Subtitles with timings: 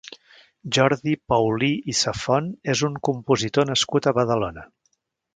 [0.75, 4.65] Jordi Paulí i Safont és un compositor nascut a Badalona.